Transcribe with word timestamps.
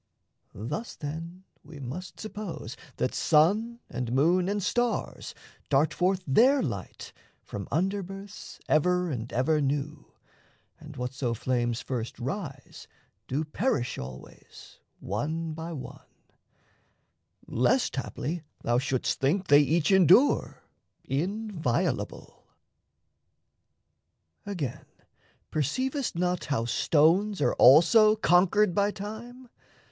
Thus, 0.55 0.95
then, 0.95 1.43
we 1.63 1.79
must 1.79 2.19
suppose 2.19 2.75
that 2.97 3.13
sun 3.13 3.81
and 3.87 4.11
moon 4.11 4.49
And 4.49 4.63
stars 4.63 5.35
dart 5.69 5.93
forth 5.93 6.23
their 6.25 6.63
light 6.63 7.13
from 7.43 7.67
under 7.71 8.01
births 8.01 8.59
Ever 8.67 9.11
and 9.11 9.31
ever 9.31 9.61
new, 9.61 10.11
and 10.79 10.95
whatso 10.97 11.35
flames 11.35 11.81
First 11.81 12.17
rise 12.17 12.87
do 13.27 13.43
perish 13.45 13.99
always 13.99 14.79
one 14.99 15.53
by 15.53 15.71
one 15.71 16.01
Lest, 17.45 17.95
haply, 17.95 18.41
thou 18.63 18.79
shouldst 18.79 19.19
think 19.19 19.49
they 19.49 19.59
each 19.61 19.91
endure 19.91 20.63
Inviolable. 21.03 22.47
Again, 24.47 24.85
perceivest 25.51 26.15
not 26.15 26.45
How 26.45 26.65
stones 26.65 27.39
are 27.39 27.53
also 27.53 28.15
conquered 28.15 28.73
by 28.73 28.89
Time? 28.89 29.47